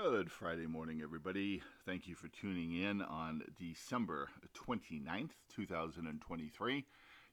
Good 0.00 0.30
Friday 0.30 0.68
morning, 0.68 1.00
everybody. 1.02 1.60
Thank 1.84 2.06
you 2.06 2.14
for 2.14 2.28
tuning 2.28 2.72
in 2.72 3.02
on 3.02 3.42
December 3.58 4.28
29th, 4.54 5.30
2023. 5.56 6.84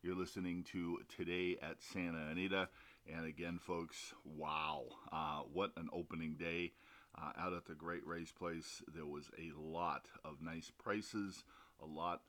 You're 0.02 0.16
listening 0.16 0.64
to 0.72 0.98
Today 1.16 1.58
at 1.62 1.84
Santa 1.84 2.26
Anita. 2.32 2.70
And 3.08 3.28
again, 3.28 3.60
folks, 3.60 4.16
wow, 4.24 4.86
uh, 5.12 5.42
what 5.54 5.74
an 5.78 5.90
opening 5.94 6.38
day 6.40 6.72
uh, 7.16 7.40
out 7.40 7.54
at 7.54 7.68
the 7.68 7.76
Great 7.76 8.06
Race 8.08 8.32
Place. 8.32 8.82
There 8.96 9.06
was 9.06 9.30
a 9.38 9.52
lot 9.56 10.08
of 10.24 10.42
nice 10.42 10.72
prices, 10.76 11.44
a 11.80 11.86
lot 11.86 12.22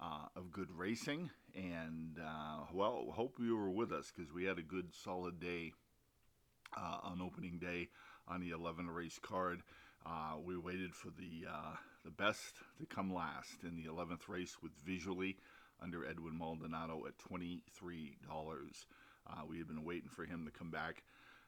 uh, 0.00 0.28
of 0.34 0.50
good 0.50 0.70
racing, 0.74 1.28
and 1.54 2.18
uh, 2.18 2.60
well, 2.72 3.08
hope 3.14 3.34
you 3.38 3.54
were 3.54 3.70
with 3.70 3.92
us 3.92 4.10
because 4.16 4.32
we 4.32 4.44
had 4.44 4.58
a 4.58 4.62
good 4.62 4.94
solid 4.94 5.38
day 5.38 5.72
uh, 6.74 6.98
on 7.02 7.20
opening 7.20 7.58
day 7.58 7.88
on 8.28 8.40
the 8.40 8.50
11 8.50 8.90
race 8.90 9.18
card. 9.20 9.62
Uh, 10.06 10.34
we 10.44 10.56
waited 10.56 10.94
for 10.94 11.08
the 11.08 11.46
uh, 11.48 11.76
the 12.04 12.10
best 12.10 12.56
to 12.78 12.86
come 12.86 13.12
last 13.12 13.62
in 13.62 13.76
the 13.76 13.90
11th 13.90 14.28
race 14.28 14.56
with 14.62 14.72
visually 14.84 15.36
under 15.82 16.06
Edwin 16.06 16.36
Maldonado 16.36 17.04
at 17.06 17.14
$23. 17.30 17.60
Uh, 19.26 19.32
we 19.48 19.58
had 19.58 19.66
been 19.66 19.84
waiting 19.84 20.10
for 20.10 20.24
him 20.24 20.44
to 20.44 20.50
come 20.50 20.70
back. 20.70 21.02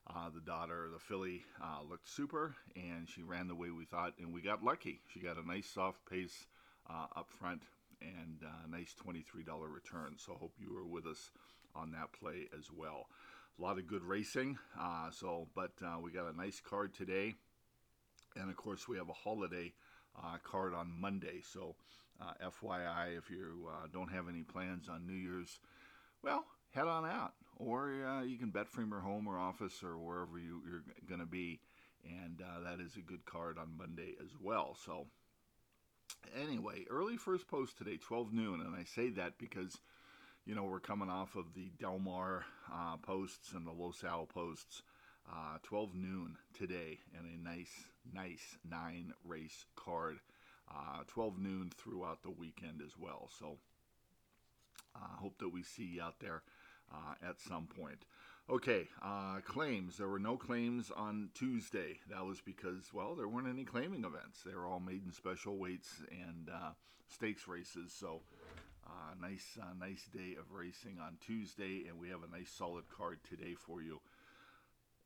Uh, 0.09 0.31
the 0.33 0.41
daughter, 0.41 0.89
the 0.93 0.99
filly, 0.99 1.45
uh, 1.63 1.81
looked 1.89 2.09
super, 2.09 2.55
and 2.77 3.09
she 3.09 3.23
ran 3.23 3.49
the 3.49 3.55
way 3.55 3.71
we 3.71 3.85
thought, 3.85 4.15
and 4.19 4.33
we 4.33 4.41
got 4.41 4.65
lucky. 4.65 5.01
She 5.13 5.21
got 5.21 5.37
a 5.37 5.47
nice 5.47 5.67
soft 5.67 6.09
pace 6.09 6.47
uh, 6.89 7.07
up 7.17 7.29
front 7.29 7.63
and 8.01 8.43
a 8.65 8.71
nice 8.71 8.95
$23 9.05 9.25
return. 9.69 10.15
So 10.17 10.35
hope 10.35 10.53
you 10.59 10.73
were 10.73 10.87
with 10.87 11.07
us 11.07 11.31
on 11.75 11.91
that 11.93 12.13
play 12.13 12.49
as 12.57 12.71
well 12.75 13.09
a 13.59 13.63
lot 13.63 13.79
of 13.79 13.87
good 13.87 14.05
racing. 14.05 14.59
Uh, 14.79 15.11
so, 15.11 15.49
but 15.55 15.73
uh, 15.83 15.99
we 16.01 16.11
got 16.11 16.33
a 16.33 16.37
nice 16.37 16.61
card 16.61 16.95
today, 16.95 17.35
and 18.37 18.51
of 18.51 18.57
course 18.57 18.87
we 18.89 18.97
have 18.99 19.09
a 19.09 19.15
holiday 19.15 19.73
uh, 20.23 20.37
card 20.43 20.75
on 20.75 20.93
Monday. 21.01 21.41
So, 21.43 21.75
uh, 22.21 22.51
FYI, 22.51 23.17
if 23.17 23.31
you 23.31 23.69
uh, 23.71 23.87
don't 23.93 24.13
have 24.13 24.29
any 24.29 24.43
plans 24.43 24.89
on 24.89 25.07
New 25.07 25.15
Year's, 25.15 25.59
well, 26.23 26.45
head 26.73 26.87
on 26.87 27.05
out, 27.05 27.33
or 27.57 28.05
uh, 28.05 28.23
you 28.23 28.39
can 28.39 28.51
bet 28.51 28.69
from 28.69 28.91
your 28.91 29.01
home 29.01 29.27
or 29.27 29.39
office 29.39 29.83
or 29.83 29.99
wherever 29.99 30.39
you, 30.39 30.61
are 30.73 31.09
going 31.09 31.21
to 31.21 31.27
be, 31.27 31.61
and 32.05 32.43
that 32.65 32.81
is 32.81 32.97
a 32.97 33.01
good 33.01 33.25
card 33.25 33.59
on 33.59 33.77
Monday 33.77 34.15
as 34.23 34.31
well. 34.41 34.77
So. 34.85 35.07
Anyway, 36.43 36.85
early 36.91 37.17
first 37.17 37.47
post 37.47 37.79
today, 37.79 37.97
12 37.97 38.33
noon, 38.33 38.61
and 38.61 38.75
I 38.75 38.83
say 38.83 39.11
that 39.11 39.39
because 39.39 39.79
you 40.47 40.55
know, 40.55 40.63
we're 40.63 40.81
coming 40.81 41.11
off 41.11 41.35
of 41.35 41.55
the 41.55 41.73
Del 41.81 41.99
Mar 41.99 42.45
uh, 42.73 42.97
posts 42.99 43.53
and 43.53 43.67
the 43.67 43.73
Los 43.73 44.05
Al 44.05 44.27
posts. 44.27 44.83
Uh, 45.29 45.59
12 45.65 45.93
noon 45.97 46.37
today, 46.57 47.01
and 47.19 47.27
a 47.27 47.43
nice, 47.43 47.91
nice 48.15 48.59
nine 48.69 49.13
race 49.25 49.65
card. 49.75 50.19
Uh, 50.71 51.03
12 51.09 51.41
noon 51.41 51.73
throughout 51.77 52.23
the 52.23 52.31
weekend 52.31 52.81
as 52.81 52.93
well. 52.97 53.29
So, 53.41 53.59
I 54.95 55.01
uh, 55.01 55.17
hope 55.17 55.39
that 55.39 55.53
we 55.53 55.65
see 55.65 55.83
you 55.83 56.03
out 56.03 56.21
there 56.21 56.43
uh, 56.93 57.29
at 57.29 57.41
some 57.41 57.67
point. 57.67 58.05
Okay, 58.49 58.87
uh, 59.03 59.41
claims. 59.45 59.97
There 59.97 60.07
were 60.07 60.21
no 60.21 60.37
claims 60.37 60.93
on 60.97 61.31
Tuesday. 61.35 61.99
That 62.09 62.25
was 62.25 62.41
because, 62.41 62.93
well, 62.95 63.17
there 63.17 63.27
weren't 63.27 63.49
any 63.49 63.65
claiming 63.65 64.05
events. 64.05 64.43
They 64.47 64.55
were 64.55 64.65
all 64.67 64.79
maiden 64.79 65.13
special 65.13 65.59
weights 65.59 66.03
and 66.13 66.49
stakes 67.09 67.49
races. 67.49 67.93
So, 67.93 68.23
uh, 68.87 69.15
nice, 69.21 69.59
uh, 69.61 69.75
nice 69.79 70.05
day 70.13 70.37
of 70.39 70.53
racing 70.53 70.99
on 71.01 71.17
Tuesday, 71.21 71.85
and 71.89 71.99
we 71.99 72.09
have 72.09 72.23
a 72.23 72.37
nice 72.37 72.51
solid 72.51 72.85
card 72.89 73.19
today 73.29 73.55
for 73.55 73.83
you 73.83 74.01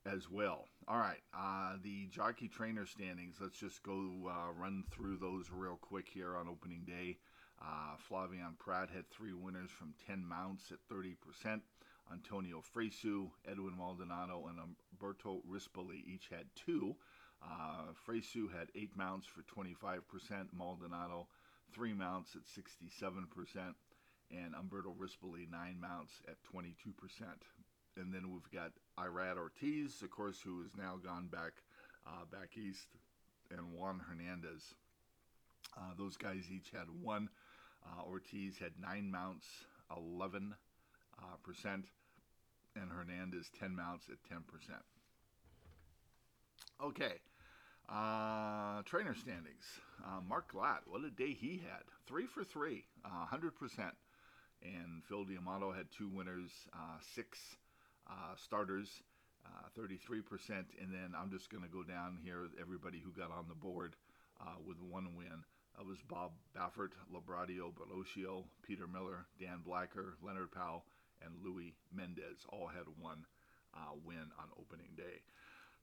as 0.07 0.31
well. 0.31 0.67
All 0.89 0.99
right, 0.99 1.21
uh, 1.37 1.77
the 1.83 2.07
jockey 2.07 2.49
trainer 2.49 2.87
standings. 2.87 3.37
Let's 3.41 3.59
just 3.59 3.83
go 3.83 4.31
uh, 4.31 4.53
run 4.53 4.85
through 4.91 5.19
those 5.19 5.51
real 5.53 5.79
quick 5.81 6.09
here 6.13 6.37
on 6.37 6.49
opening 6.49 6.85
day. 6.87 7.19
Uh, 7.63 7.97
Flavien 8.09 8.59
Prat 8.59 8.89
had 8.95 9.11
three 9.11 9.35
winners 9.35 9.71
from 9.71 9.95
10 10.07 10.25
mounts 10.25 10.73
at 10.73 10.79
30%. 10.95 11.61
Antonio 12.13 12.61
Fresu, 12.61 13.31
Edwin 13.49 13.77
Maldonado, 13.77 14.49
and 14.49 14.59
Umberto 14.93 15.43
Rispoli 15.49 16.03
each 16.07 16.29
had 16.31 16.47
two. 16.57 16.97
Uh, 17.43 17.93
had 18.53 18.69
eight 18.75 18.97
mounts 18.97 19.27
for 19.27 19.43
25%. 19.43 20.01
Maldonado 20.57 21.27
three 21.73 21.93
mounts 21.93 22.37
at 22.37 22.43
67%, 22.43 23.75
and 24.31 24.55
Umberto 24.55 24.95
Rispoli, 24.99 25.51
nine 25.51 25.77
mounts 25.81 26.13
at 26.29 26.37
22%. 26.55 26.73
And 27.97 28.15
then 28.15 28.31
we've 28.31 28.51
got 28.53 28.73
Irad 28.99 29.37
Ortiz, 29.37 30.03
of 30.03 30.11
course, 30.11 30.41
who 30.41 30.63
has 30.63 30.71
now 30.77 30.97
gone 31.03 31.27
back 31.27 31.63
uh, 32.07 32.25
back 32.31 32.57
east, 32.57 32.87
and 33.51 33.73
Juan 33.73 34.01
Hernandez. 34.09 34.75
Uh, 35.77 35.93
those 35.99 36.17
guys 36.17 36.45
each 36.51 36.71
had 36.71 36.87
one. 37.03 37.29
Uh, 37.85 38.03
Ortiz 38.09 38.59
had 38.59 38.73
nine 38.81 39.11
mounts, 39.11 39.47
11 39.97 40.55
uh, 41.19 41.25
percent, 41.43 41.87
and 42.77 42.91
Hernandez 42.91 43.51
10 43.59 43.75
mounts 43.75 44.07
at 44.09 44.17
10 44.29 44.43
percent. 44.43 44.83
Okay, 46.83 47.15
uh, 47.91 48.83
trainer 48.85 49.15
standings. 49.15 49.65
Uh, 50.05 50.21
Mark 50.27 50.53
Glatt, 50.53 50.81
what 50.87 51.05
a 51.05 51.11
day 51.11 51.33
he 51.33 51.61
had. 51.65 51.83
Three 52.07 52.27
for 52.27 52.45
three, 52.45 52.85
uh, 53.05 53.27
100%. 53.33 53.51
And 54.63 55.03
Phil 55.09 55.25
D'Amato 55.25 55.73
had 55.73 55.87
two 55.91 56.09
winners, 56.09 56.51
uh, 56.73 56.99
six 57.15 57.39
uh, 58.09 58.37
starters, 58.37 59.03
33%. 59.79 59.91
Uh, 59.91 60.55
and 60.81 60.93
then 60.93 61.15
I'm 61.19 61.31
just 61.31 61.51
going 61.51 61.65
to 61.65 61.69
go 61.69 61.83
down 61.83 62.19
here, 62.23 62.49
everybody 62.61 63.01
who 63.01 63.11
got 63.11 63.31
on 63.31 63.47
the 63.49 63.55
board 63.55 63.97
with 64.67 64.81
one 64.81 65.17
win. 65.17 65.45
That 65.77 65.87
was 65.87 65.99
Bob 66.09 66.33
Baffert, 66.57 66.93
Librado 67.13 67.73
Barocio, 67.73 68.45
Peter 68.63 68.87
Miller, 68.87 69.27
Dan 69.39 69.61
Blacker, 69.65 70.17
Leonard 70.23 70.53
Powell, 70.53 70.85
and 71.23 71.33
Louis 71.43 71.75
Mendez 71.93 72.45
all 72.49 72.67
had 72.67 72.85
one 73.01 73.25
win 74.05 74.31
on 74.39 74.49
opening 74.59 74.91
day. 74.97 75.23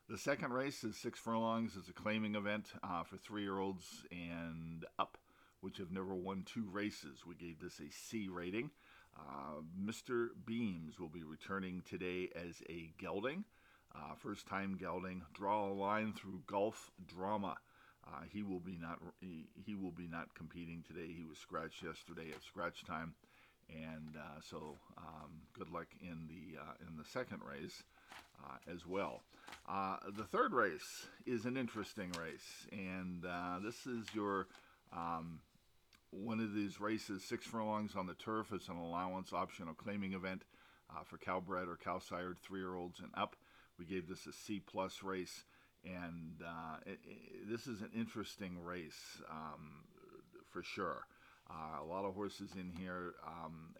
The 0.08 0.16
second 0.16 0.54
race 0.54 0.84
is 0.84 0.96
six 0.96 1.18
furlongs. 1.18 1.76
It's 1.76 1.90
a 1.90 1.92
claiming 1.92 2.34
event 2.34 2.72
uh, 2.82 3.02
for 3.02 3.18
three-year-olds 3.18 4.06
and 4.10 4.86
up, 4.98 5.18
which 5.60 5.76
have 5.76 5.92
never 5.92 6.14
won 6.14 6.44
two 6.46 6.66
races. 6.72 7.26
We 7.26 7.34
gave 7.34 7.60
this 7.60 7.78
a 7.78 7.92
C 7.92 8.26
rating. 8.26 8.70
Uh, 9.14 9.60
Mr. 9.78 10.28
Beams 10.46 10.98
will 10.98 11.10
be 11.10 11.24
returning 11.24 11.82
today 11.86 12.30
as 12.34 12.62
a 12.70 12.90
gelding. 12.96 13.44
Uh, 13.94 14.14
first 14.16 14.46
time 14.46 14.78
gelding. 14.80 15.24
Draw 15.34 15.68
a 15.68 15.74
line 15.74 16.14
through 16.14 16.40
golf 16.46 16.90
drama. 17.06 17.58
Uh, 18.06 18.22
he 18.32 18.42
will 18.42 18.60
be 18.60 18.78
not 18.80 19.00
he, 19.20 19.44
he, 19.66 19.74
will 19.74 19.90
be 19.90 20.08
not 20.10 20.34
competing 20.34 20.82
today. 20.86 21.12
He 21.14 21.24
was 21.24 21.36
scratched 21.36 21.82
yesterday 21.82 22.30
at 22.34 22.42
scratch 22.42 22.82
time, 22.86 23.12
and 23.68 24.16
uh, 24.16 24.40
so 24.40 24.78
um, 24.96 25.42
good 25.52 25.68
luck 25.68 25.88
in 26.00 26.28
the 26.28 26.58
uh, 26.58 26.88
in 26.88 26.96
the 26.96 27.04
second 27.04 27.40
race 27.46 27.82
uh, 28.44 28.72
as 28.72 28.86
well. 28.86 29.22
Uh, 29.68 29.96
the 30.16 30.24
third 30.24 30.52
race 30.52 31.06
is 31.26 31.44
an 31.44 31.56
interesting 31.56 32.12
race, 32.20 32.66
and 32.72 33.24
this 33.64 33.86
is 33.86 34.06
your 34.14 34.46
um, 34.92 35.40
one 36.10 36.40
of 36.40 36.54
these 36.54 36.80
races, 36.80 37.22
six 37.22 37.46
furlongs 37.46 37.94
on 37.94 38.06
the 38.06 38.14
turf. 38.14 38.48
It's 38.52 38.68
an 38.68 38.76
allowance 38.76 39.32
optional 39.32 39.74
claiming 39.74 40.14
event 40.14 40.42
for 41.04 41.18
Cal-bred 41.18 41.68
or 41.68 41.76
Cal-sired 41.76 42.38
three-year-olds 42.38 43.00
and 43.00 43.10
up. 43.14 43.36
We 43.78 43.84
gave 43.84 44.08
this 44.08 44.26
a 44.26 44.32
C 44.32 44.60
plus 44.60 45.02
race 45.02 45.44
and 45.84 46.42
uh, 46.44 46.76
it, 46.86 46.98
it, 47.04 47.50
this 47.50 47.66
is 47.66 47.80
an 47.80 47.90
interesting 47.96 48.62
race 48.62 49.22
um, 49.30 49.84
for 50.50 50.62
sure. 50.62 51.06
Uh, 51.50 51.82
a 51.82 51.86
lot 51.86 52.04
of 52.04 52.14
horses 52.14 52.50
in 52.58 52.70
here 52.78 53.14
um, 53.26 53.74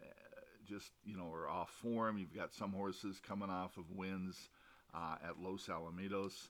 just 0.69 0.91
you 1.03 1.17
know 1.17 1.31
are 1.33 1.49
off 1.49 1.69
form. 1.81 2.17
You've 2.17 2.35
got 2.35 2.53
some 2.53 2.71
horses 2.71 3.19
coming 3.27 3.49
off 3.49 3.77
of 3.77 3.89
wins 3.91 4.49
uh, 4.93 5.15
at 5.27 5.39
Los 5.41 5.67
Alamitos 5.67 6.49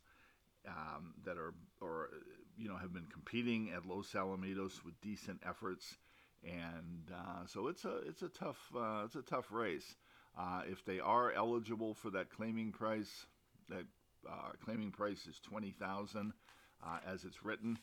um, 0.68 1.14
that 1.26 1.38
are 1.38 1.54
or 1.82 2.10
you 2.58 2.68
know 2.68 2.76
have 2.76 2.94
been 2.94 3.08
competing 3.12 3.72
at 3.76 3.86
Los 3.86 4.12
Alamitos 4.14 4.84
with 4.84 5.00
decent 5.02 5.40
efforts, 5.48 5.98
and 6.44 7.12
uh, 7.14 7.46
so 7.48 7.68
it's 7.68 7.86
a 7.86 7.98
it's 8.08 8.22
a 8.22 8.30
tough 8.30 8.60
uh, 8.76 9.04
it's 9.06 9.16
a 9.16 9.22
tough 9.22 9.52
race. 9.52 9.96
Uh, 10.38 10.62
if 10.68 10.86
they 10.86 11.00
are 11.00 11.32
eligible 11.34 11.94
for 11.94 12.12
that 12.12 12.30
claiming 12.30 12.72
price, 12.72 13.26
that 13.70 13.86
uh, 14.30 14.52
claiming 14.64 14.92
price 14.92 15.26
is 15.28 15.40
20000 15.50 16.34
uh, 16.86 16.98
as 17.08 17.24
it's 17.24 17.44
written. 17.44 17.78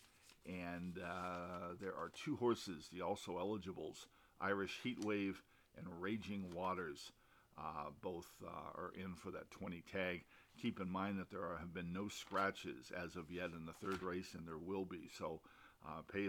And 0.46 0.98
uh, 0.98 1.74
there 1.80 1.94
are 1.94 2.10
two 2.24 2.36
horses, 2.36 2.88
the 2.92 3.02
also 3.02 3.38
eligibles 3.38 4.06
Irish 4.40 4.78
Heatwave 4.84 5.34
and 5.76 5.86
Raging 6.00 6.52
Waters. 6.54 7.12
Uh, 7.58 7.88
both 8.02 8.26
uh, 8.44 8.50
are 8.74 8.92
in 8.94 9.14
for 9.14 9.30
that 9.30 9.50
20 9.50 9.82
tag. 9.90 10.24
Keep 10.60 10.78
in 10.78 10.90
mind 10.90 11.18
that 11.18 11.30
there 11.30 11.40
are, 11.40 11.56
have 11.58 11.72
been 11.72 11.92
no 11.92 12.06
scratches 12.06 12.92
as 12.94 13.16
of 13.16 13.30
yet 13.30 13.50
in 13.56 13.64
the 13.64 13.72
third 13.72 14.02
race, 14.02 14.34
and 14.34 14.46
there 14.46 14.58
will 14.58 14.84
be. 14.84 15.08
So 15.16 15.40
uh, 15.86 16.02
pay, 16.12 16.28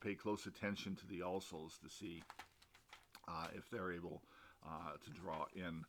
pay 0.00 0.14
close 0.14 0.46
attention 0.46 0.94
to 0.96 1.06
the 1.08 1.20
alsos 1.20 1.80
to 1.80 1.88
see 1.88 2.22
if 3.56 3.68
they're 3.70 3.92
able 3.92 4.22
to 5.04 5.10
draw 5.10 5.46
in 5.56 5.84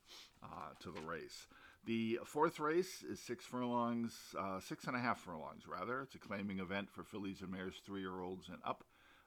to 0.80 0.90
the 0.90 1.02
race. 1.02 1.46
The 1.86 2.20
fourth 2.24 2.62
race 2.62 3.04
is 3.04 3.20
six 3.20 3.46
furlongs, 3.46 4.16
uh, 4.40 4.62
six 4.62 4.86
and 4.86 4.96
a 4.96 5.00
half 5.00 5.20
furlongs 5.20 5.68
rather. 5.68 6.02
It's 6.02 6.16
a 6.16 6.20
claiming 6.20 6.60
event 6.60 6.90
for 6.90 7.04
fillies 7.04 7.42
and 7.42 7.52
mares, 7.52 7.82
three-year-olds 7.86 8.48
and 8.48 8.60
up, 8.66 8.86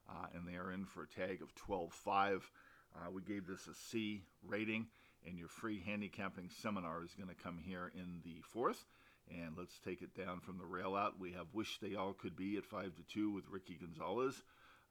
uh, 0.09 0.29
and 0.35 0.49
they 0.49 0.57
are 0.57 0.73
in 0.73 0.87
for 0.87 1.03
a 1.03 1.07
tag 1.07 1.43
of 1.43 1.55
12.5. 1.55 2.41
Uh, 2.97 3.11
we 3.11 3.23
gave 3.23 3.47
this 3.47 3.67
a 3.67 3.75
C 3.75 4.23
rating, 4.47 4.87
and 5.27 5.39
your 5.39 5.49
free 5.49 5.83
handicapping 5.85 6.51
seminar 6.63 7.05
is 7.05 7.15
going 7.15 7.29
to 7.29 7.43
come 7.43 7.59
here 7.59 7.93
in 7.95 8.21
the 8.25 8.41
fourth. 8.53 8.85
And 9.29 9.57
let's 9.59 9.79
take 9.81 10.03
it 10.03 10.15
down 10.15 10.41
from 10.41 10.59
the 10.59 10.65
rail 10.65 10.95
out. 10.95 11.19
We 11.19 11.33
have 11.33 11.47
Wish 11.53 11.79
They 11.81 11.97
All 11.97 12.13
Could 12.13 12.37
Be 12.37 12.57
at 12.57 12.65
5 12.65 12.95
to 12.95 13.03
2 13.13 13.33
with 13.33 13.45
Ricky 13.51 13.77
Gonzalez. 13.81 14.43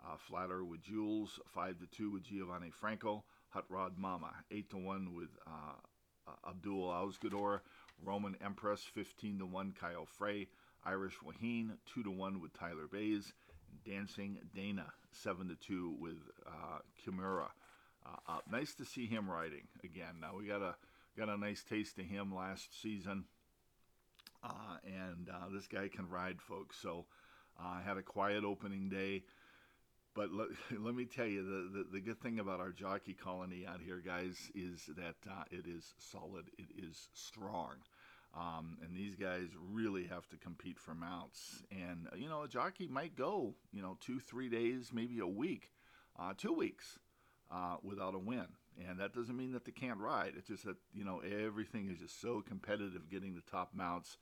Uh, 0.05 0.17
Flatter 0.17 0.63
with 0.65 0.81
Jules, 0.81 1.39
5 1.53 1.79
to 1.79 1.87
2 1.87 2.11
with 2.11 2.23
Giovanni 2.23 2.69
Franco. 2.69 3.23
Hot 3.49 3.63
Rod 3.69 3.97
Mama, 3.97 4.33
8 4.51 4.69
to 4.71 4.77
1 4.77 5.13
with 5.15 5.29
uh, 5.47 5.79
uh, 6.27 6.49
Abdul 6.49 6.89
Ausgador, 6.89 7.61
Roman 8.03 8.35
Empress 8.43 8.83
15 8.93 9.39
to 9.39 9.45
1, 9.45 9.73
Kyle 9.79 10.05
Frey, 10.05 10.49
Irish 10.85 11.15
Wahine 11.23 11.77
2 11.93 12.03
to 12.03 12.11
1 12.11 12.41
with 12.41 12.53
Tyler 12.53 12.87
Baze, 12.91 13.33
Dancing 13.85 14.39
Dana 14.53 14.87
7 15.11 15.47
to 15.47 15.55
2 15.55 15.95
with 15.99 16.17
uh, 16.45 16.79
Kimura. 17.01 17.47
Uh, 18.05 18.39
nice 18.51 18.75
to 18.75 18.85
see 18.85 19.07
him 19.07 19.29
riding 19.29 19.67
again. 19.83 20.15
Now 20.21 20.35
we 20.37 20.45
got 20.45 20.61
a 20.61 20.75
got 21.17 21.29
a 21.29 21.37
nice 21.37 21.63
taste 21.63 21.97
of 21.97 22.05
him 22.05 22.35
last 22.35 22.81
season, 22.81 23.25
uh, 24.43 24.77
and 24.85 25.29
uh, 25.29 25.49
this 25.51 25.67
guy 25.67 25.87
can 25.87 26.09
ride, 26.09 26.41
folks. 26.41 26.77
So 26.81 27.05
I 27.59 27.79
uh, 27.79 27.83
had 27.83 27.97
a 27.97 28.03
quiet 28.03 28.43
opening 28.43 28.89
day. 28.89 29.23
But 30.13 30.31
let, 30.31 30.47
let 30.79 30.95
me 30.95 31.05
tell 31.05 31.25
you, 31.25 31.43
the, 31.43 31.79
the, 31.79 31.85
the, 31.93 31.99
good 31.99 32.21
thing 32.21 32.39
about 32.39 32.61
our 32.61 32.71
jockey 32.71 33.13
colony 33.13 33.65
out 33.67 33.81
here, 33.85 34.01
guys, 34.05 34.49
is 34.55 34.89
that 34.95 35.15
uh, 35.29 35.43
it 35.51 35.65
is 35.67 35.93
solid, 35.97 36.45
it 36.57 36.67
is 36.77 37.09
strong. 37.13 37.73
Um, 38.33 38.77
and 38.81 38.95
these 38.95 39.15
guys 39.15 39.47
really 39.71 40.05
have 40.07 40.27
to 40.29 40.37
compete 40.37 40.79
for 40.79 40.93
mounts. 40.93 41.63
And, 41.71 42.07
uh, 42.11 42.15
you 42.15 42.29
know, 42.29 42.43
a 42.43 42.47
jockey 42.47 42.87
might 42.87 43.15
go, 43.15 43.55
you 43.73 43.81
know, 43.81 43.97
two, 43.99 44.19
three 44.19 44.49
days, 44.49 44.91
maybe 44.93 45.19
a 45.19 45.27
week, 45.27 45.71
uh, 46.17 46.33
two 46.37 46.53
weeks 46.53 46.99
uh, 47.51 47.77
without 47.83 48.15
a 48.15 48.19
win. 48.19 48.47
And 48.87 48.99
that 48.99 49.13
doesn't 49.13 49.37
mean 49.37 49.53
that 49.53 49.63
they 49.65 49.71
can't 49.71 49.99
ride. 49.99 50.33
It's 50.37 50.47
just 50.47 50.65
that, 50.65 50.75
you 50.93 51.05
know, 51.05 51.19
everything 51.19 51.89
is 51.89 51.99
just 51.99 52.19
so 52.19 52.43
competitive 52.45 53.09
getting 53.09 53.35
the 53.35 53.49
top 53.49 53.73
mounts. 53.73 54.17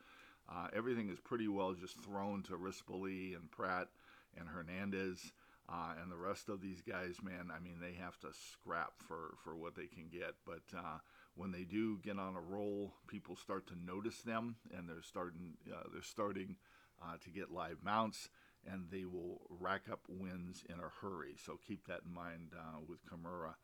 Uh, 0.47 0.67
everything 0.75 1.09
is 1.09 1.19
pretty 1.19 1.47
well 1.47 1.73
just 1.73 1.99
thrown 2.01 2.43
to 2.43 2.53
Rispoli 2.53 3.35
and 3.35 3.49
Prat 3.49 3.87
and 4.37 4.47
Hernandez. 4.47 5.31
Uh, 5.69 5.93
and 6.01 6.11
the 6.11 6.17
rest 6.17 6.49
of 6.49 6.61
these 6.61 6.81
guys, 6.81 7.15
man, 7.23 7.49
I 7.55 7.59
mean, 7.59 7.77
they 7.79 7.93
have 7.93 8.19
to 8.19 8.27
scrap 8.51 8.93
for, 9.07 9.35
for 9.43 9.55
what 9.55 9.75
they 9.75 9.87
can 9.87 10.09
get. 10.11 10.35
But 10.45 10.77
uh, 10.77 10.99
when 11.35 11.51
they 11.51 11.63
do 11.63 11.99
get 12.03 12.19
on 12.19 12.35
a 12.35 12.41
roll, 12.41 12.93
people 13.07 13.35
start 13.35 13.65
to 13.67 13.73
notice 13.85 14.21
them, 14.21 14.57
and 14.77 14.87
they're 14.87 15.01
starting 15.01 15.53
uh, 15.71 15.83
they're 15.91 16.03
starting 16.03 16.57
uh, 17.01 17.15
to 17.23 17.29
get 17.29 17.51
live 17.51 17.77
mounts, 17.83 18.29
and 18.71 18.85
they 18.91 19.05
will 19.05 19.41
rack 19.49 19.83
up 19.91 20.01
wins 20.07 20.63
in 20.69 20.75
a 20.75 20.89
hurry. 21.01 21.35
So 21.43 21.59
keep 21.67 21.87
that 21.87 22.01
in 22.07 22.13
mind 22.13 22.51
uh, 22.57 22.79
with 22.87 22.99
Kimura. 23.05 23.55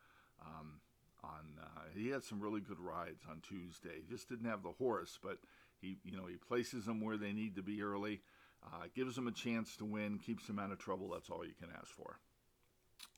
Um, 0.44 0.80
on 1.22 1.60
uh, 1.62 1.80
he 1.94 2.08
had 2.08 2.24
some 2.24 2.40
really 2.40 2.60
good 2.60 2.80
rides 2.80 3.24
on 3.28 3.42
Tuesday. 3.42 4.00
He 4.00 4.10
just 4.10 4.28
didn't 4.28 4.48
have 4.48 4.62
the 4.62 4.72
horse, 4.72 5.18
but 5.22 5.38
he 5.80 5.98
you 6.04 6.16
know 6.16 6.26
he 6.26 6.36
places 6.36 6.86
them 6.86 7.00
where 7.00 7.16
they 7.16 7.32
need 7.32 7.56
to 7.56 7.62
be 7.62 7.82
early. 7.82 8.22
Uh, 8.64 8.84
gives 8.94 9.16
them 9.16 9.26
a 9.26 9.32
chance 9.32 9.76
to 9.76 9.86
win, 9.86 10.18
keeps 10.18 10.46
them 10.46 10.58
out 10.58 10.70
of 10.70 10.78
trouble. 10.78 11.08
That's 11.10 11.30
all 11.30 11.44
you 11.46 11.54
can 11.58 11.70
ask 11.78 11.88
for. 11.88 12.18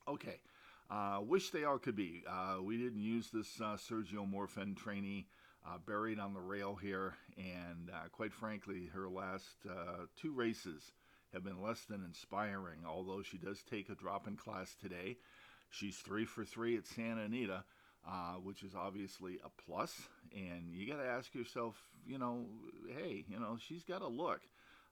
Okay. 0.07 0.39
Uh, 0.89 1.19
wish 1.21 1.49
they 1.49 1.63
all 1.63 1.77
could 1.77 1.95
be. 1.95 2.23
Uh, 2.29 2.57
we 2.61 2.77
didn't 2.77 3.01
use 3.01 3.29
this 3.31 3.59
uh, 3.59 3.75
Sergio 3.77 4.29
Morfen 4.29 4.75
trainee 4.75 5.27
uh, 5.65 5.77
buried 5.85 6.19
on 6.19 6.33
the 6.33 6.41
rail 6.41 6.75
here, 6.75 7.15
and 7.37 7.89
uh, 7.89 8.07
quite 8.11 8.33
frankly, 8.33 8.89
her 8.93 9.09
last 9.09 9.65
uh, 9.69 10.05
two 10.15 10.33
races 10.33 10.91
have 11.33 11.43
been 11.43 11.61
less 11.61 11.81
than 11.81 12.03
inspiring. 12.03 12.79
Although 12.87 13.21
she 13.23 13.37
does 13.37 13.63
take 13.69 13.89
a 13.89 13.95
drop 13.95 14.27
in 14.27 14.35
class 14.35 14.75
today, 14.79 15.17
she's 15.69 15.97
three 15.97 16.25
for 16.25 16.45
three 16.45 16.77
at 16.77 16.85
Santa 16.85 17.23
Anita, 17.23 17.63
which 18.43 18.63
is 18.63 18.73
obviously 18.75 19.39
a 19.43 19.49
plus. 19.65 19.93
And 20.35 20.73
you 20.73 20.87
got 20.87 21.01
to 21.01 21.07
ask 21.07 21.33
yourself, 21.35 21.75
you 22.05 22.17
know, 22.17 22.45
hey, 22.95 23.25
you 23.27 23.39
know, 23.39 23.57
she's 23.59 23.83
got 23.83 24.01
a 24.01 24.07
look. 24.07 24.41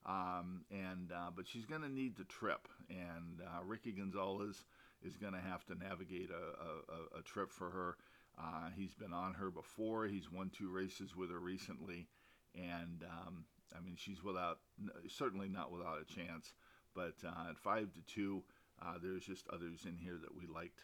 Um, 0.05 0.65
and 0.71 1.11
uh, 1.11 1.29
but 1.35 1.47
she's 1.47 1.65
going 1.65 1.83
to 1.83 1.89
need 1.89 2.17
the 2.17 2.23
trip, 2.23 2.67
and 2.89 3.39
uh, 3.45 3.63
Ricky 3.63 3.91
Gonzalez 3.91 4.65
is 5.03 5.15
going 5.15 5.33
to 5.33 5.39
have 5.39 5.63
to 5.65 5.75
navigate 5.75 6.31
a, 6.31 7.17
a, 7.17 7.19
a 7.19 7.21
trip 7.21 7.51
for 7.51 7.69
her. 7.69 7.97
Uh, 8.39 8.69
he's 8.75 8.95
been 8.95 9.13
on 9.13 9.35
her 9.35 9.51
before. 9.51 10.07
He's 10.07 10.31
won 10.31 10.49
two 10.49 10.71
races 10.71 11.15
with 11.15 11.29
her 11.29 11.39
recently, 11.39 12.07
and 12.55 13.03
um, 13.03 13.45
I 13.75 13.81
mean 13.81 13.95
she's 13.97 14.23
without 14.23 14.59
certainly 15.07 15.49
not 15.49 15.71
without 15.71 15.99
a 16.01 16.13
chance. 16.13 16.53
But 16.93 17.15
uh, 17.25 17.49
at 17.51 17.57
five 17.57 17.93
to 17.93 18.01
two, 18.13 18.43
uh, 18.81 18.95
there's 19.01 19.25
just 19.25 19.47
others 19.47 19.85
in 19.85 19.95
here 19.97 20.17
that 20.21 20.35
we 20.35 20.45
liked. 20.45 20.81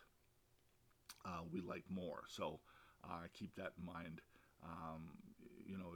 Uh, 1.25 1.41
we 1.51 1.59
liked 1.59 1.91
more, 1.91 2.23
so 2.29 2.59
keep 3.37 3.55
that 3.55 3.73
in 3.77 3.85
mind. 3.85 4.21
Um, 4.63 5.17
you 5.65 5.77
know, 5.77 5.93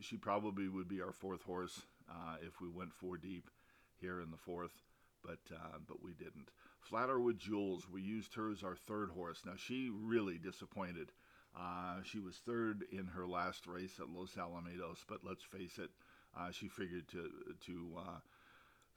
she 0.00 0.16
probably 0.16 0.68
would 0.68 0.88
be 0.88 1.00
our 1.00 1.12
fourth 1.12 1.42
horse 1.42 1.82
uh, 2.10 2.36
if 2.42 2.60
we 2.60 2.68
went 2.68 2.92
four 2.92 3.16
deep 3.16 3.50
here 3.98 4.20
in 4.20 4.30
the 4.30 4.36
fourth, 4.36 4.82
but 5.24 5.38
uh, 5.52 5.78
but 5.86 6.02
we 6.02 6.12
didn't. 6.12 6.50
Flatter 6.80 7.18
with 7.18 7.38
Jules, 7.38 7.88
we 7.90 8.02
used 8.02 8.34
her 8.34 8.50
as 8.50 8.62
our 8.62 8.76
third 8.76 9.10
horse. 9.10 9.42
Now 9.44 9.54
she 9.56 9.90
really 9.90 10.38
disappointed. 10.38 11.12
Uh, 11.58 12.02
she 12.04 12.18
was 12.18 12.36
third 12.36 12.84
in 12.92 13.06
her 13.06 13.26
last 13.26 13.66
race 13.66 13.98
at 13.98 14.10
Los 14.10 14.34
Alamitos, 14.34 14.98
but 15.08 15.24
let's 15.24 15.42
face 15.42 15.78
it, 15.78 15.90
uh, 16.38 16.50
she 16.50 16.68
figured 16.68 17.08
to 17.08 17.30
to 17.66 17.98
uh, 17.98 18.18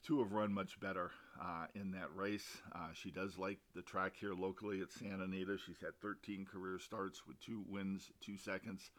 to 0.06 0.20
have 0.20 0.32
run 0.32 0.54
much 0.54 0.80
better 0.80 1.12
uh, 1.42 1.66
in 1.76 1.92
that 1.92 2.16
race. 2.16 2.58
Uh, 2.74 2.90
she 2.94 3.12
does 3.12 3.38
like 3.38 3.60
the 3.76 3.82
track 3.82 4.14
here 4.20 4.34
locally 4.34 4.82
at 4.82 4.92
Santa 4.92 5.26
Anita. 5.26 5.58
She's 5.58 5.80
had 5.82 6.00
13 6.02 6.46
career 6.52 6.80
starts 6.80 7.28
with 7.28 7.40
two 7.42 7.64
wins, 7.68 8.10
two 8.22 8.38
seconds, 8.38 8.92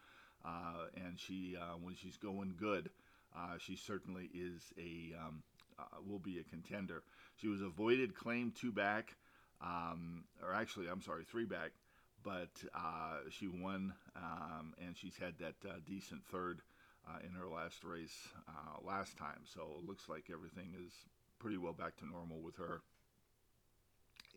uh, 0.45 0.87
and 0.95 1.19
she 1.19 1.57
uh, 1.59 1.77
when 1.81 1.95
she's 1.95 2.17
going 2.17 2.53
good, 2.59 2.89
uh, 3.35 3.57
she 3.57 3.75
certainly 3.75 4.29
is 4.33 4.61
a 4.77 5.15
um, 5.19 5.43
uh, 5.79 5.83
will 6.07 6.19
be 6.19 6.39
a 6.39 6.43
contender. 6.43 7.03
She 7.37 7.47
was 7.47 7.61
avoided 7.61 8.15
claim 8.15 8.53
two 8.55 8.71
back, 8.71 9.15
um, 9.61 10.25
or 10.43 10.53
actually 10.53 10.87
I'm 10.87 11.01
sorry 11.01 11.23
three 11.23 11.45
back, 11.45 11.71
but 12.23 12.49
she 13.31 13.47
won 13.47 13.93
um, 14.15 14.73
and 14.85 14.95
she's 14.95 15.15
had 15.17 15.33
that 15.39 15.55
decent 15.87 16.23
third 16.31 16.61
uh, 17.07 17.19
in 17.25 17.33
her 17.33 17.47
last 17.47 17.83
race 17.83 18.27
uh, 18.47 18.85
last 18.85 19.17
time. 19.17 19.41
So 19.45 19.61
it 19.79 19.87
looks 19.87 20.07
like 20.09 20.25
everything 20.31 20.73
is 20.85 20.93
pretty 21.39 21.57
well 21.57 21.73
back 21.73 21.97
to 21.97 22.05
normal 22.07 22.41
with 22.41 22.57
her. 22.57 22.81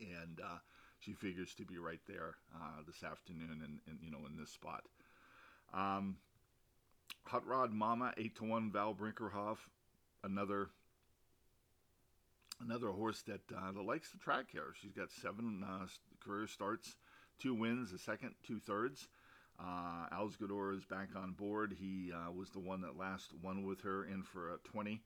And 0.00 0.40
uh, 0.42 0.58
she 1.00 1.12
figures 1.12 1.54
to 1.54 1.64
be 1.64 1.78
right 1.78 2.00
there 2.08 2.36
uh, 2.54 2.82
this 2.86 3.02
afternoon 3.04 3.60
and, 3.62 3.78
and, 3.86 3.98
you 4.02 4.10
know 4.10 4.26
in 4.26 4.36
this 4.38 4.50
spot. 4.50 4.82
Um, 5.72 6.16
Hot 7.26 7.46
Rod 7.46 7.72
Mama 7.72 8.12
eight 8.16 8.36
to 8.36 8.44
one 8.44 8.70
Val 8.70 8.94
Brinkerhoff, 8.94 9.58
another 10.22 10.68
another 12.60 12.88
horse 12.88 13.22
that, 13.22 13.40
uh, 13.54 13.72
that 13.72 13.82
likes 13.82 14.10
the 14.10 14.18
track 14.18 14.46
here. 14.50 14.74
She's 14.80 14.92
got 14.92 15.10
seven 15.10 15.64
uh, 15.66 15.86
career 16.24 16.46
starts, 16.46 16.96
two 17.38 17.54
wins, 17.54 17.92
a 17.92 17.98
second, 17.98 18.34
two 18.46 18.58
thirds. 18.58 19.08
Uh, 19.58 20.08
Alsgador 20.12 20.76
is 20.76 20.84
back 20.84 21.10
on 21.16 21.32
board. 21.32 21.76
He 21.78 22.12
uh, 22.12 22.32
was 22.32 22.50
the 22.50 22.60
one 22.60 22.80
that 22.82 22.98
last 22.98 23.30
won 23.42 23.64
with 23.64 23.80
her 23.82 24.04
in 24.04 24.22
for 24.22 24.54
a 24.54 24.58
20 24.64 25.00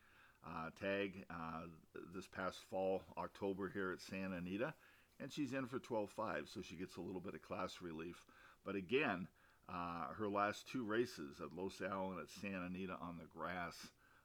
uh, 0.46 0.70
tag 0.80 1.24
uh, 1.30 1.66
this 2.14 2.26
past 2.26 2.58
fall, 2.70 3.02
October, 3.16 3.68
here 3.68 3.92
at 3.92 4.00
Santa 4.00 4.36
Anita. 4.36 4.72
And 5.20 5.32
she's 5.32 5.52
in 5.52 5.66
for 5.66 5.78
12 5.78 6.10
5, 6.10 6.48
so 6.52 6.62
she 6.62 6.76
gets 6.76 6.96
a 6.96 7.00
little 7.00 7.20
bit 7.20 7.34
of 7.34 7.42
class 7.42 7.78
relief. 7.82 8.24
But 8.64 8.76
again, 8.76 9.28
uh, 9.68 10.12
her 10.16 10.28
last 10.28 10.68
two 10.68 10.84
races 10.84 11.40
at 11.40 11.54
Los 11.54 11.82
Al 11.82 12.12
and 12.12 12.20
at 12.20 12.30
Santa 12.30 12.66
Anita 12.66 12.94
on 13.02 13.18
the 13.18 13.26
grass 13.38 13.74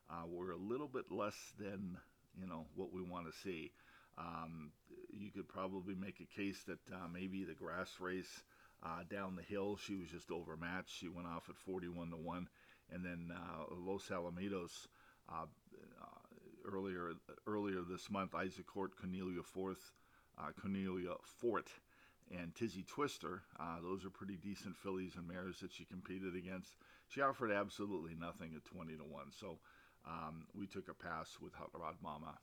uh, 0.10 0.26
were 0.28 0.52
a 0.52 0.58
little 0.58 0.88
bit 0.88 1.12
less 1.12 1.36
than 1.60 1.98
you 2.40 2.48
know 2.48 2.66
what 2.76 2.94
we 2.94 3.02
want 3.02 3.26
to 3.26 3.40
see. 3.40 3.72
Um, 4.18 4.72
you 5.10 5.32
could 5.32 5.50
probably 5.50 5.96
make 5.96 6.22
a 6.22 6.40
case 6.40 6.64
that 6.68 6.80
maybe 7.12 7.44
the 7.44 7.54
grass 7.54 7.90
race 8.00 8.44
uh, 8.84 9.04
down 9.10 9.36
the 9.36 9.44
hill, 9.44 9.78
she 9.78 9.96
was 9.96 10.10
just 10.10 10.32
overmatched. 10.32 10.98
She 10.98 11.08
went 11.08 11.28
off 11.28 11.50
at 11.50 11.58
41 11.58 12.12
to 12.12 12.18
1. 12.18 12.48
And 12.92 13.04
then 13.04 13.32
uh, 13.34 13.76
Los 13.78 14.10
Alamitos 14.10 14.88
uh, 15.30 15.46
uh, 16.02 16.70
earlier 16.72 17.14
earlier 17.48 17.82
this 17.90 18.10
month, 18.12 18.36
Isaac 18.36 18.68
Court, 18.68 18.92
Cornelia 19.00 19.42
Fourth, 19.42 19.92
uh, 20.38 20.52
Cornelia 20.60 21.14
Fort, 21.24 21.70
and 22.32 22.54
Tizzy 22.56 22.84
Twister. 22.84 23.42
Those 23.82 24.06
are 24.06 24.10
pretty 24.10 24.36
decent 24.36 24.76
fillies 24.76 25.16
and 25.16 25.28
mares 25.28 25.60
that 25.62 25.72
she 25.72 25.86
competed 25.86 26.36
against. 26.36 26.76
She 27.08 27.22
offered 27.22 27.52
absolutely 27.52 28.16
nothing 28.20 28.52
at 28.56 28.66
20 28.66 28.96
to 28.98 29.04
1. 29.04 29.32
So 29.32 29.60
um, 30.06 30.46
we 30.54 30.68
took 30.68 30.90
a 30.90 30.94
pass 30.94 31.38
with 31.42 31.54
Hot 31.54 31.70
Rod 31.74 31.96
Mama 32.04 32.38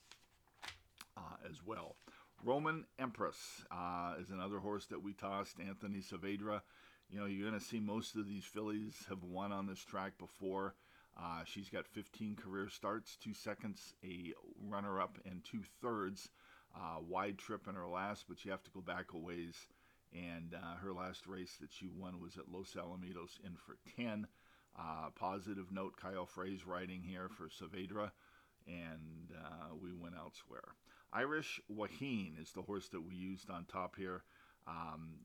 as 1.48 1.60
well. 1.64 1.96
Roman 2.42 2.86
Empress 2.98 3.36
uh, 3.70 4.14
is 4.20 4.30
another 4.30 4.58
horse 4.58 4.86
that 4.86 5.02
we 5.02 5.12
tossed. 5.12 5.60
Anthony 5.60 5.98
Saavedra. 5.98 6.62
You 7.10 7.20
know, 7.20 7.26
you're 7.26 7.48
going 7.48 7.60
to 7.60 7.64
see 7.64 7.80
most 7.80 8.16
of 8.16 8.26
these 8.26 8.44
fillies 8.44 8.94
have 9.08 9.22
won 9.24 9.52
on 9.52 9.66
this 9.66 9.80
track 9.80 10.12
before. 10.18 10.74
Uh, 11.20 11.42
she's 11.44 11.68
got 11.68 11.86
15 11.88 12.36
career 12.36 12.68
starts, 12.68 13.16
two 13.16 13.34
seconds, 13.34 13.94
a 14.04 14.32
runner 14.68 15.00
up, 15.00 15.18
and 15.26 15.44
two 15.44 15.60
thirds. 15.82 16.30
Uh, 16.74 17.00
wide 17.06 17.36
trip 17.36 17.66
in 17.68 17.74
her 17.74 17.88
last, 17.88 18.26
but 18.28 18.44
you 18.44 18.50
have 18.52 18.62
to 18.62 18.70
go 18.70 18.80
back 18.80 19.12
a 19.12 19.18
ways. 19.18 19.66
And 20.14 20.54
uh, 20.54 20.76
her 20.82 20.92
last 20.92 21.26
race 21.26 21.56
that 21.60 21.72
she 21.72 21.88
won 21.88 22.20
was 22.20 22.36
at 22.38 22.50
Los 22.50 22.74
Alamitos 22.74 23.38
in 23.44 23.56
for 23.56 23.76
10. 23.96 24.26
Uh, 24.78 25.10
positive 25.14 25.72
note 25.72 25.96
Kyle 26.00 26.26
Frey's 26.26 26.64
riding 26.64 27.02
here 27.02 27.28
for 27.28 27.48
Saavedra, 27.48 28.12
and 28.66 29.32
uh, 29.36 29.74
we 29.82 29.92
went 29.92 30.14
elsewhere. 30.16 30.74
Irish 31.12 31.60
Wahine 31.68 32.40
is 32.40 32.52
the 32.52 32.62
horse 32.62 32.88
that 32.88 33.00
we 33.00 33.14
used 33.14 33.50
on 33.50 33.64
top 33.64 33.96
here. 33.96 34.22
Um, 34.66 35.18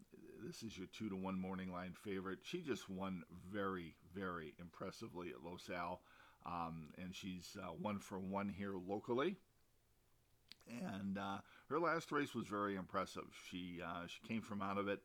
this 0.45 0.63
is 0.63 0.77
your 0.77 0.87
two 0.87 1.09
to 1.09 1.15
one 1.15 1.39
morning 1.39 1.71
line 1.71 1.93
favorite. 2.03 2.39
She 2.43 2.61
just 2.61 2.89
won 2.89 3.23
very, 3.51 3.95
very 4.13 4.53
impressively 4.59 5.29
at 5.29 5.43
Los 5.43 5.69
Al, 5.69 6.01
um, 6.45 6.89
and 6.97 7.13
she's 7.13 7.55
uh, 7.61 7.67
one 7.79 7.99
for 7.99 8.19
one 8.19 8.49
here 8.49 8.73
locally. 8.87 9.35
And 10.67 11.19
uh, 11.19 11.37
her 11.69 11.79
last 11.79 12.11
race 12.11 12.33
was 12.33 12.47
very 12.47 12.75
impressive. 12.75 13.25
She 13.49 13.79
uh, 13.85 14.07
she 14.07 14.27
came 14.27 14.41
from 14.41 14.63
out 14.63 14.79
of 14.79 14.87
it 14.87 15.01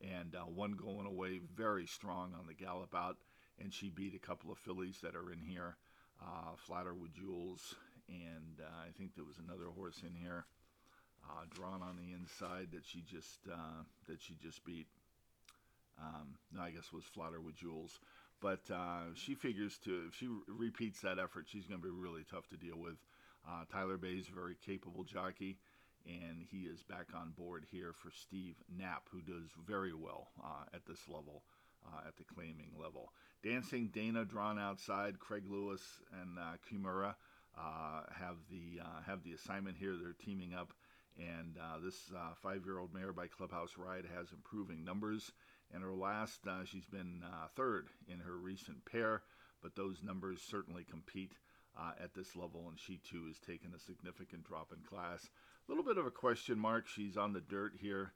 and 0.00 0.34
uh, 0.34 0.40
one 0.40 0.72
going 0.72 1.06
away 1.06 1.40
very 1.54 1.86
strong 1.86 2.32
on 2.38 2.46
the 2.46 2.54
gallop 2.54 2.94
out, 2.94 3.18
and 3.60 3.72
she 3.72 3.88
beat 3.88 4.14
a 4.14 4.26
couple 4.26 4.50
of 4.50 4.58
fillies 4.58 4.98
that 5.02 5.14
are 5.14 5.30
in 5.30 5.38
here, 5.38 5.76
uh, 6.20 6.56
Flatter 6.56 6.94
with 6.94 7.14
Jewels 7.14 7.76
and 8.08 8.60
uh, 8.60 8.86
I 8.86 8.90
think 8.96 9.14
there 9.14 9.24
was 9.24 9.38
another 9.38 9.70
horse 9.74 10.02
in 10.02 10.14
here 10.14 10.44
uh, 11.28 11.44
drawn 11.50 11.82
on 11.82 11.96
the 11.96 12.12
inside 12.12 12.68
that 12.72 12.84
she 12.86 13.02
just 13.02 13.40
uh, 13.50 13.82
that 14.08 14.20
she 14.20 14.34
just 14.42 14.64
beat. 14.64 14.86
Um, 16.00 16.34
no, 16.52 16.62
I 16.62 16.70
guess 16.70 16.92
was 16.92 17.04
Flatter 17.04 17.40
with 17.40 17.54
Jewels, 17.54 18.00
but 18.40 18.62
uh, 18.72 19.14
she 19.14 19.34
figures 19.34 19.78
to 19.84 20.04
if 20.08 20.14
she 20.14 20.28
repeats 20.48 21.00
that 21.02 21.18
effort, 21.18 21.46
she's 21.48 21.66
going 21.66 21.80
to 21.80 21.86
be 21.86 21.94
really 21.94 22.24
tough 22.30 22.48
to 22.48 22.56
deal 22.56 22.78
with. 22.78 22.96
Uh, 23.46 23.64
Tyler 23.70 23.96
Baze's 23.96 24.28
a 24.28 24.34
very 24.34 24.56
capable 24.64 25.04
jockey, 25.04 25.58
and 26.06 26.44
he 26.50 26.62
is 26.62 26.82
back 26.82 27.06
on 27.14 27.32
board 27.36 27.64
here 27.70 27.92
for 27.92 28.10
Steve 28.10 28.56
Knapp, 28.76 29.08
who 29.10 29.20
does 29.20 29.48
very 29.66 29.92
well 29.92 30.28
uh, 30.42 30.64
at 30.74 30.86
this 30.86 31.08
level. 31.08 31.42
Uh, 31.84 32.06
at 32.06 32.16
the 32.16 32.22
claiming 32.22 32.70
level. 32.80 33.12
Dancing 33.42 33.90
Dana 33.92 34.24
drawn 34.24 34.56
outside, 34.56 35.18
Craig 35.18 35.42
Lewis 35.48 35.82
and 36.20 36.38
uh, 36.38 36.52
Kimura 36.70 37.16
have 37.56 38.36
the 38.50 38.80
uh, 38.80 39.02
have 39.06 39.22
the 39.24 39.32
assignment 39.32 39.76
here. 39.76 39.94
They're 39.96 40.12
teaming 40.12 40.54
up, 40.54 40.72
and 41.18 41.56
uh, 41.58 41.78
this 41.84 42.10
uh, 42.14 42.34
five-year-old 42.42 42.94
mare 42.94 43.12
by 43.12 43.26
Clubhouse 43.26 43.76
Ride 43.76 44.04
has 44.16 44.32
improving 44.32 44.84
numbers. 44.84 45.32
And 45.74 45.82
her 45.82 45.92
last, 45.92 46.46
uh, 46.46 46.64
she's 46.64 46.84
been 46.84 47.22
uh, 47.24 47.46
third 47.56 47.88
in 48.06 48.18
her 48.20 48.36
recent 48.36 48.84
pair, 48.84 49.22
but 49.62 49.74
those 49.74 50.02
numbers 50.02 50.42
certainly 50.42 50.84
compete 50.84 51.32
at 51.98 52.14
this 52.14 52.36
level, 52.36 52.66
and 52.68 52.78
she 52.78 52.98
too 52.98 53.26
has 53.26 53.38
taken 53.38 53.72
a 53.74 53.78
significant 53.78 54.44
drop 54.44 54.72
in 54.72 54.82
class. 54.82 55.30
A 55.66 55.72
little 55.72 55.84
bit 55.84 55.96
of 55.96 56.04
a 56.04 56.10
question 56.10 56.58
mark. 56.58 56.86
She's 56.86 57.16
on 57.16 57.32
the 57.32 57.40
dirt 57.40 57.72
here 57.80 58.12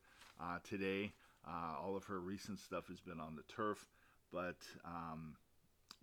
today. 0.64 1.12
all 1.46 1.96
of 1.96 2.04
her 2.04 2.20
recent 2.20 2.58
stuff 2.58 2.88
has 2.88 3.00
been 3.00 3.20
on 3.20 3.36
the 3.36 3.54
turf, 3.54 3.86
but 4.30 4.58
um, 4.84 5.36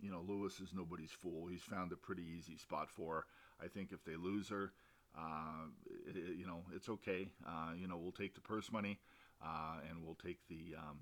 you 0.04 0.12
know, 0.12 0.24
Lewis 0.28 0.60
is 0.60 0.74
nobody's 0.74 1.12
fool. 1.12 1.48
He's 1.48 1.62
found 1.62 1.92
a 1.94 1.96
pretty 1.96 2.24
easy 2.38 2.58
spot 2.58 2.90
for 2.90 3.16
her. 3.16 3.26
I 3.64 3.68
think 3.70 3.92
if 3.92 4.04
they 4.04 4.16
lose 4.16 4.50
her, 4.50 4.74
uh, 5.18 5.68
it, 6.08 6.38
you 6.38 6.46
know, 6.46 6.64
it's 6.76 6.90
okay. 6.90 7.30
Uh, 7.48 7.72
you 7.80 7.88
know, 7.88 7.98
we'll 7.98 8.12
take 8.12 8.36
the 8.36 8.42
purse 8.42 8.72
money 8.72 9.00
uh, 9.42 9.78
and 9.90 10.04
we'll 10.04 10.18
take 10.24 10.40
the 10.50 10.76
um, 10.78 11.00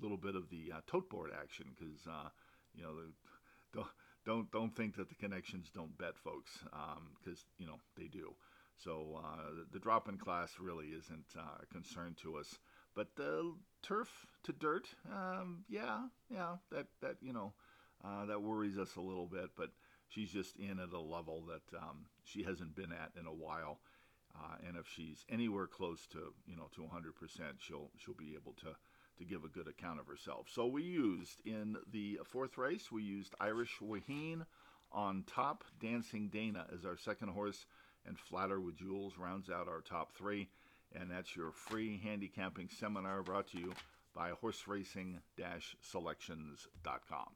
little 0.00 0.16
bit 0.16 0.34
of 0.34 0.48
the 0.48 0.72
uh, 0.74 0.80
tote 0.86 1.10
board 1.10 1.30
action 1.38 1.66
because, 1.78 2.06
uh, 2.06 2.28
you 2.74 2.82
know, 2.82 2.94
the, 2.96 3.12
don't, 3.74 3.86
don't 4.24 4.50
don't 4.50 4.76
think 4.76 4.96
that 4.96 5.08
the 5.08 5.14
connections 5.14 5.70
don't 5.74 5.96
bet, 5.98 6.16
folks, 6.16 6.50
because 6.62 7.40
um, 7.40 7.52
you 7.58 7.66
know 7.66 7.76
they 7.96 8.06
do. 8.06 8.34
So 8.76 9.20
uh, 9.24 9.64
the, 9.72 9.78
drop 9.80 10.08
in 10.08 10.18
class 10.18 10.52
really 10.60 10.86
isn't 10.88 11.34
a 11.36 11.66
concern 11.66 12.14
to 12.22 12.36
us. 12.36 12.58
But 12.94 13.08
the 13.16 13.54
turf 13.82 14.08
to 14.44 14.52
dirt, 14.52 14.86
um, 15.12 15.64
yeah, 15.68 16.02
yeah, 16.30 16.56
that 16.70 16.86
that 17.00 17.16
you 17.20 17.32
know 17.32 17.52
uh, 18.04 18.26
that 18.26 18.42
worries 18.42 18.78
us 18.78 18.96
a 18.96 19.00
little 19.00 19.26
bit, 19.26 19.50
but 19.56 19.70
she's 20.08 20.30
just 20.30 20.56
in 20.56 20.78
at 20.78 20.92
a 20.92 21.00
level 21.00 21.44
that 21.48 21.76
um, 21.76 22.06
she 22.24 22.42
hasn't 22.42 22.74
been 22.74 22.92
at 22.92 23.12
in 23.18 23.26
a 23.26 23.32
while. 23.32 23.80
Uh, 24.34 24.56
and 24.66 24.76
if 24.76 24.86
she's 24.86 25.24
anywhere 25.30 25.66
close 25.66 26.06
to 26.06 26.32
you 26.46 26.56
know 26.56 26.68
to 26.74 26.82
100%, 26.82 27.12
she'll 27.58 27.90
she'll 27.98 28.14
be 28.14 28.34
able 28.34 28.52
to 28.52 28.76
to 29.18 29.24
give 29.24 29.44
a 29.44 29.48
good 29.48 29.66
account 29.66 29.98
of 29.98 30.06
herself. 30.06 30.46
So 30.48 30.66
we 30.66 30.82
used 30.82 31.40
in 31.44 31.76
the 31.92 32.20
fourth 32.24 32.56
race, 32.56 32.92
we 32.92 33.02
used 33.02 33.34
Irish 33.40 33.80
Wahine 33.82 34.46
on 34.92 35.24
top. 35.26 35.64
Dancing 35.80 36.28
Dana 36.28 36.66
as 36.72 36.84
our 36.84 36.96
second 36.96 37.30
horse, 37.30 37.66
and 38.06 38.16
Flatter 38.18 38.60
with 38.60 38.76
Jewels 38.76 39.18
rounds 39.18 39.50
out 39.50 39.66
our 39.68 39.80
top 39.80 40.12
three. 40.12 40.48
And 40.94 41.10
that's 41.10 41.36
your 41.36 41.52
free 41.52 42.00
handicapping 42.02 42.70
seminar 42.70 43.22
brought 43.22 43.48
to 43.48 43.58
you 43.58 43.74
by 44.14 44.30
horseracing-selections.com. 44.30 47.28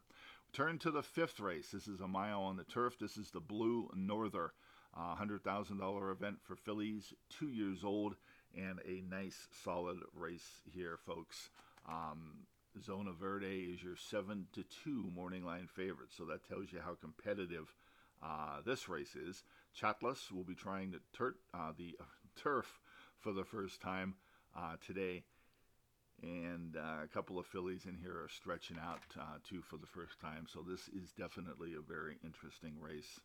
Turn 0.53 0.79
to 0.81 0.91
the 0.91 1.03
fifth 1.03 1.41
race. 1.41 1.71
This 1.71 1.89
is 1.89 2.01
a 2.01 2.09
mile 2.09 2.43
on 2.43 2.57
the 2.59 2.65
turf. 2.65 2.99
This 2.99 3.17
is 3.17 3.31
the 3.31 3.41
Blue 3.41 3.89
Norther, 3.97 4.53
uh, 4.95 5.17
$100,000 5.17 6.13
event 6.13 6.37
for 6.43 6.57
fillies, 6.57 7.15
two 7.31 7.49
years 7.49 7.83
old, 7.83 8.17
and 8.55 8.79
a 8.87 9.01
nice 9.09 9.49
solid 9.65 10.01
race 10.15 10.61
here, 10.71 10.99
folks. 11.07 11.49
Um, 11.89 12.47
Zona 12.85 13.13
Verde 13.13 13.71
is 13.73 13.83
your 13.83 13.97
7 13.97 14.47
to 14.53 14.63
2 14.85 15.11
morning 15.15 15.43
line 15.43 15.69
favorite, 15.75 16.13
so 16.15 16.27
that 16.27 16.47
tells 16.47 16.71
you 16.71 16.81
how 16.85 16.97
competitive 17.01 17.75
uh, 18.23 18.61
this 18.63 18.91
race 18.91 19.17
is. 19.17 19.45
Chatlas 19.75 20.31
will 20.31 20.45
be 20.45 20.55
trying 20.55 20.91
the, 20.91 21.01
tur- 21.15 21.37
uh, 21.55 21.73
the 21.79 21.97
uh, 21.99 22.05
turf 22.37 22.79
for 23.19 23.33
the 23.33 23.45
first 23.45 23.81
time 23.81 24.17
uh, 24.55 24.77
today. 24.87 25.23
And 26.23 26.77
uh, 26.77 27.03
a 27.03 27.09
couple 27.09 27.39
of 27.39 27.47
fillies 27.47 27.87
in 27.87 27.97
here 27.97 28.13
are 28.13 28.29
stretching 28.29 28.77
out 28.79 29.03
uh, 29.19 29.39
too 29.49 29.61
for 29.61 29.77
the 29.77 29.87
first 29.87 30.21
time. 30.21 30.47
So 30.53 30.65
this 30.67 30.89
is 30.89 31.11
definitely 31.19 31.75
a 31.75 31.81
very 31.81 32.17
interesting 32.25 32.75
race. 32.81 33.21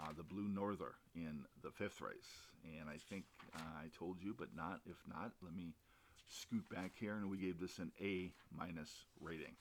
Uh, 0.00 0.12
the 0.16 0.24
Blue 0.24 0.48
Norther 0.48 0.94
in 1.14 1.44
the 1.62 1.70
fifth 1.70 2.00
race. 2.00 2.50
And 2.78 2.88
I 2.90 2.96
think 3.08 3.24
I 3.54 3.86
told 3.96 4.16
you, 4.20 4.34
but 4.36 4.48
not. 4.56 4.80
If 4.86 4.96
not, 5.08 5.30
let 5.42 5.54
me 5.54 5.72
scoot 6.28 6.68
back 6.68 6.92
here. 6.98 7.14
And 7.14 7.30
we 7.30 7.38
gave 7.38 7.60
this 7.60 7.78
an 7.78 7.92
A 8.00 8.32
minus 8.56 8.90
rating. 9.20 9.54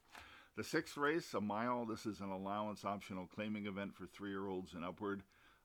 The 0.58 0.64
sixth 0.64 0.98
race, 0.98 1.34
a 1.34 1.42
mile. 1.42 1.86
This 1.86 2.06
is 2.06 2.20
an 2.20 2.32
allowance 2.32 2.84
optional 2.84 3.28
claiming 3.34 3.68
event 3.68 3.94
for 3.94 4.08
three 4.08 4.32
year 4.32 4.48
olds 4.48 4.74
and 4.74 4.84
upward. 4.84 5.22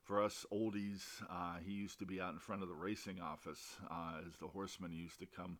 for 0.03 0.21
us 0.21 0.45
oldies, 0.51 1.01
uh, 1.29 1.55
he 1.65 1.71
used 1.71 1.99
to 1.99 2.05
be 2.05 2.19
out 2.19 2.33
in 2.33 2.39
front 2.39 2.61
of 2.61 2.67
the 2.67 2.75
racing 2.75 3.21
office 3.21 3.77
as 4.25 4.33
the 4.39 4.47
horsemen 4.47 4.91
used 4.91 5.19
to 5.19 5.25
come 5.25 5.57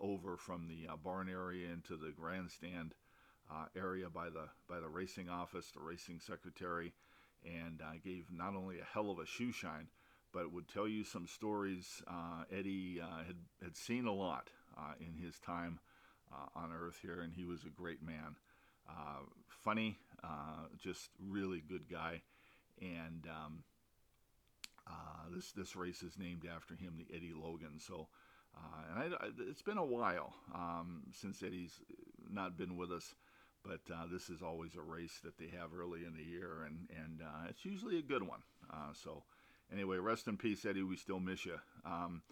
over 0.00 0.36
from 0.36 0.68
the 0.68 0.88
barn 1.02 1.28
area 1.28 1.68
into 1.72 1.96
the 1.96 2.10
grandstand 2.10 2.94
uh, 3.50 3.66
area 3.76 4.08
by 4.08 4.28
the 4.28 4.48
by 4.68 4.80
the 4.80 4.88
racing 4.88 5.28
office, 5.28 5.70
the 5.70 5.80
racing 5.80 6.18
secretary, 6.18 6.92
and 7.44 7.80
uh, 7.82 7.92
gave 8.02 8.26
not 8.32 8.54
only 8.54 8.80
a 8.80 8.84
hell 8.92 9.10
of 9.10 9.18
a 9.18 9.26
shoe 9.26 9.52
shine, 9.52 9.88
but 10.34 10.52
would 10.52 10.68
tell 10.68 10.88
you 10.88 11.04
some 11.04 11.26
stories. 11.26 12.02
Uh, 12.06 12.42
Eddie 12.52 13.00
uh, 13.00 13.24
had 13.24 13.36
had 13.62 13.76
seen 13.76 14.06
a 14.06 14.12
lot 14.12 14.50
uh, 14.76 14.92
in 15.00 15.14
his 15.14 15.38
time 15.38 15.78
uh, 16.32 16.58
on 16.58 16.72
Earth 16.72 16.98
here, 17.00 17.20
and 17.22 17.32
he 17.32 17.44
was 17.44 17.64
a 17.64 17.70
great 17.70 18.02
man, 18.02 18.36
funny, 19.48 19.96
just 20.82 21.10
really 21.18 21.62
good 21.66 21.88
guy, 21.90 22.20
and. 22.82 23.26
Um, 23.28 23.64
this 25.34 25.52
this 25.52 25.74
race 25.74 26.02
is 26.02 26.18
named 26.18 26.46
after 26.54 26.74
him, 26.74 26.92
the 26.98 27.16
Eddie 27.16 27.32
Logan. 27.34 27.80
So, 27.80 28.08
and 28.94 29.14
I, 29.14 29.28
it's 29.48 29.62
been 29.62 29.78
a 29.78 29.84
while 29.84 30.34
um, 30.54 31.04
since 31.12 31.42
Eddie's 31.42 31.80
not 32.30 32.58
been 32.58 32.76
with 32.76 32.92
us 32.92 33.14
but 33.64 33.80
uh, 33.92 34.04
this 34.12 34.28
is 34.28 34.42
always 34.42 34.76
a 34.76 34.82
race 34.82 35.20
that 35.24 35.38
they 35.38 35.48
have 35.58 35.70
early 35.74 36.04
in 36.04 36.14
the 36.14 36.22
year, 36.22 36.64
and 36.66 36.86
and 37.02 37.22
uh, 37.22 37.48
it's 37.48 37.64
usually 37.64 37.98
a 37.98 38.02
good 38.02 38.22
one. 38.22 38.40
Uh, 38.70 38.92
so, 38.92 39.22
anyway, 39.72 39.98
rest 39.98 40.26
in 40.28 40.36
peace, 40.36 40.64
Eddie. 40.64 40.82
We 40.82 40.96
still 40.96 41.20
miss 41.20 41.44
you. 41.44 41.56
Um, 41.84 42.22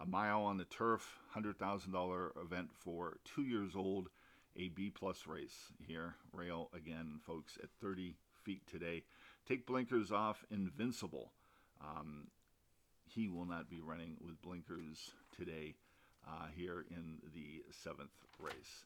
a 0.00 0.06
mile 0.06 0.42
on 0.42 0.58
the 0.58 0.64
turf, 0.64 1.18
hundred 1.30 1.58
thousand 1.58 1.92
dollar 1.92 2.32
event 2.40 2.68
for 2.72 3.18
two 3.24 3.42
years 3.42 3.74
old, 3.74 4.08
a 4.56 4.68
B 4.68 4.90
plus 4.90 5.26
race 5.26 5.72
here. 5.86 6.14
Rail 6.32 6.70
again, 6.74 7.20
folks, 7.26 7.58
at 7.62 7.70
30 7.80 8.16
feet 8.44 8.62
today. 8.66 9.02
Take 9.46 9.66
blinkers 9.66 10.12
off, 10.12 10.44
Invincible. 10.50 11.32
Um, 11.80 12.28
he 13.06 13.28
will 13.28 13.46
not 13.46 13.70
be 13.70 13.80
running 13.80 14.16
with 14.20 14.40
blinkers 14.42 15.12
today 15.36 15.74
uh, 16.26 16.46
here 16.54 16.84
in 16.90 17.18
the 17.34 17.62
seventh 17.70 18.10
race. 18.38 18.84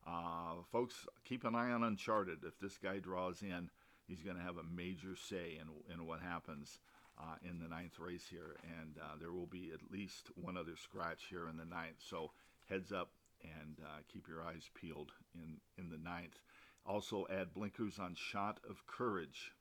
Uh, 0.06 0.64
folks, 0.72 1.06
keep 1.26 1.44
an 1.44 1.56
eye 1.56 1.72
on 1.72 1.84
Uncharted. 1.84 2.40
If 2.44 2.60
this 2.60 2.78
guy 2.78 3.00
draws 3.00 3.44
in, 3.44 3.70
he's 4.08 4.24
going 4.24 4.36
to 4.38 4.44
have 4.44 4.58
a 4.58 4.76
major 4.76 5.16
say 5.16 5.60
in, 5.60 5.94
in 5.94 6.08
what 6.08 6.22
happens 6.22 6.80
uh, 7.20 7.36
in 7.48 7.60
the 7.60 7.68
ninth 7.68 8.00
race 8.00 8.26
here. 8.30 8.56
And 8.80 8.98
uh, 8.98 9.18
there 9.20 9.32
will 9.32 9.46
be 9.46 9.72
at 9.74 9.92
least 9.92 10.32
one 10.36 10.58
other 10.58 10.76
scratch 10.76 11.26
here 11.30 11.48
in 11.48 11.58
the 11.58 11.66
ninth. 11.66 12.00
So 12.00 12.32
heads 12.68 12.92
up, 12.92 13.12
and 13.44 13.78
uh, 13.84 14.00
keep 14.12 14.28
your 14.28 14.44
eyes 14.44 14.70
peeled 14.74 15.12
in, 15.36 15.58
in 15.78 15.90
the 15.90 15.98
ninth. 15.98 16.40
Also, 16.86 17.28
add 17.30 17.54
blinkers 17.54 18.00
on 18.00 18.16
Shot 18.16 18.60
of 18.70 18.86
Courage 18.88 19.52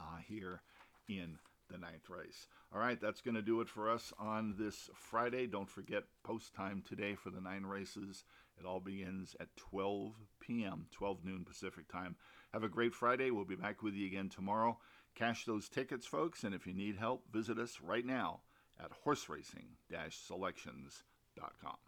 uh, 0.00 0.18
here 0.26 0.62
in 1.08 1.38
the 1.70 1.78
ninth 1.78 2.08
race. 2.08 2.48
All 2.72 2.80
right, 2.80 3.00
that's 3.00 3.20
going 3.20 3.34
to 3.34 3.42
do 3.42 3.60
it 3.60 3.68
for 3.68 3.90
us 3.90 4.12
on 4.18 4.54
this 4.58 4.90
Friday. 4.94 5.46
Don't 5.46 5.70
forget 5.70 6.04
post 6.22 6.54
time 6.54 6.82
today 6.86 7.14
for 7.14 7.30
the 7.30 7.40
nine 7.40 7.64
races. 7.64 8.24
It 8.58 8.66
all 8.66 8.80
begins 8.80 9.36
at 9.40 9.56
12 9.56 10.14
p.m., 10.40 10.86
12 10.92 11.24
noon 11.24 11.44
Pacific 11.44 11.88
time. 11.88 12.16
Have 12.52 12.64
a 12.64 12.68
great 12.68 12.94
Friday. 12.94 13.30
We'll 13.30 13.44
be 13.44 13.56
back 13.56 13.82
with 13.82 13.94
you 13.94 14.06
again 14.06 14.28
tomorrow. 14.28 14.78
Cash 15.14 15.44
those 15.44 15.68
tickets, 15.68 16.06
folks, 16.06 16.44
and 16.44 16.54
if 16.54 16.66
you 16.66 16.74
need 16.74 16.96
help, 16.96 17.24
visit 17.32 17.58
us 17.58 17.78
right 17.82 18.04
now 18.04 18.40
at 18.78 18.90
horseracing-selections.com. 19.04 21.85